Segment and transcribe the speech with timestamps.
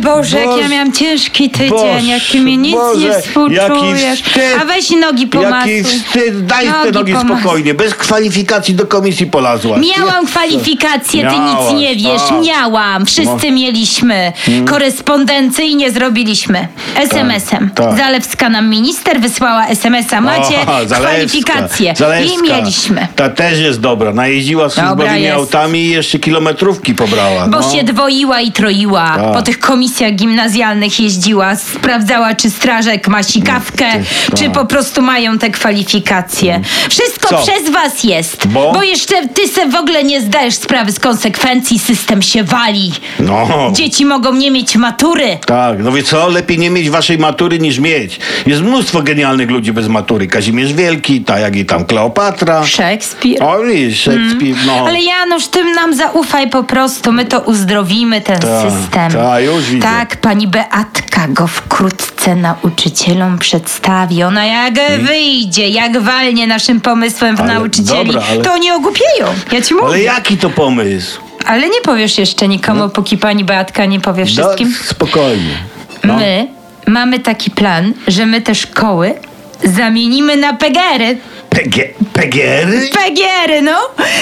[0.00, 4.22] Boże, jak ja miałam ciężki tydzień, Boże, jak mi nic Boże, nie współczujesz.
[4.22, 5.76] wstyd, A weź nogi pomasuj.
[5.76, 7.40] Jaki wstyd, daj te nogi pomasuj.
[7.40, 9.82] spokojnie, bez kwalifikacji do komisji polazłaś.
[9.98, 12.22] Miałam kwalifikacje, ty Miałaś, nic nie wiesz.
[12.28, 12.44] tak.
[12.44, 13.52] Miałam, wszyscy No.
[13.56, 14.32] mieliśmy.
[14.66, 16.68] Korespondencyjnie zrobiliśmy.
[16.96, 17.70] SMS-em.
[17.74, 17.96] tak.
[17.96, 20.20] Zalewska nam minister wysłała SMS-a.
[20.20, 21.94] Macie Aha, Zalewska, kwalifikacje.
[21.96, 22.38] Zalewska.
[22.38, 23.06] I mieliśmy.
[23.16, 27.46] Ta też jest dobra, najeździła służbowymi autami i jeszcze kilometrówki pobrała.
[27.48, 27.72] Bo no.
[27.72, 29.12] się dwoiła i troiła.
[29.16, 29.32] Tak.
[29.32, 29.81] Po tych komisjach
[30.12, 34.52] gimnazjalnych jeździła, sprawdzała, czy strażek ma sikawkę, Ty, czy tak.
[34.52, 36.60] po prostu mają te kwalifikacje.
[36.90, 37.42] Wszystko Co?
[37.42, 38.46] przez was jest.
[38.46, 38.82] Bo?
[38.82, 42.92] jeszcze ty se w ogóle nie zdajesz sprawy z konsekwencji, system się wali.
[43.20, 43.70] No.
[43.72, 45.38] Dzieci mogą nie mieć matury.
[45.46, 48.18] Tak, no wie co, lepiej nie mieć waszej matury niż mieć.
[48.46, 50.26] Jest mnóstwo genialnych ludzi bez matury.
[50.26, 52.66] Kazimierz Wielki, tak jak i tam Kleopatra.
[52.66, 53.42] Szekspir.
[53.42, 54.72] O, widzisz, Szekspir, no.
[54.86, 59.12] Ale Janusz, tym nam zaufaj po prostu, my to uzdrowimy, ten Tak, system.
[59.12, 59.86] tak, już widzę.
[59.86, 64.22] Tak, pani Beatka go wkrótce nauczycielom przedstawi.
[64.22, 69.26] Ona jak wyjdzie, jak walnie naszym pomysłem w Ale nauczycieli, dobra, ale- to oni ogłupieją.
[69.52, 69.86] Ja ci mówię.
[69.86, 71.20] Ale jaki to pomysł?
[71.46, 74.74] Ale nie powiesz jeszcze nikomu, póki pani Beatka nie powie wszystkim.
[74.78, 75.54] No, spokojnie.
[76.04, 76.16] No.
[76.16, 76.48] My
[76.86, 79.14] mamy taki plan, że my te szkoły
[79.64, 81.18] zamienimy na pegery.
[81.54, 82.90] Pegie, pegiery?
[82.94, 83.78] Pegiery, no.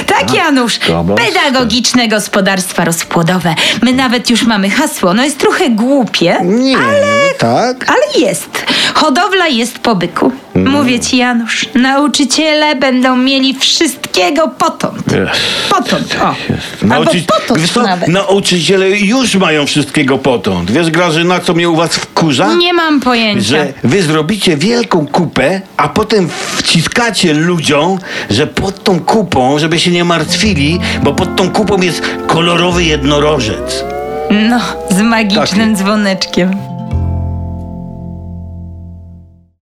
[0.07, 0.79] Tak, Janusz.
[1.17, 3.55] Pedagogiczne gospodarstwa rozpłodowe.
[3.83, 5.15] My nawet już mamy hasło.
[5.15, 6.77] No jest trochę głupie, Nie,
[7.39, 7.87] tak?
[7.91, 8.65] ale jest.
[8.95, 10.33] Hodowla jest po byku.
[10.55, 10.73] Mm.
[10.73, 15.03] Mówię ci, Janusz, nauczyciele będą mieli wszystkiego potąd.
[15.71, 16.27] Potąd, o.
[16.27, 18.09] Albo Nauczy- potąd Wiesz co, nawet.
[18.09, 20.71] Nauczyciele już mają wszystkiego potąd.
[20.71, 22.55] Wiesz, Grażyna, co mnie u was wkurza?
[22.55, 23.49] Nie mam pojęcia.
[23.49, 27.99] Że wy zrobicie wielką kupę, a potem wciskacie ludziom,
[28.31, 33.85] że pod tą kupą, żeby się nie martwili, bo pod tą kupą jest kolorowy jednorożec.
[34.31, 36.70] No, z magicznym dzwoneczkiem.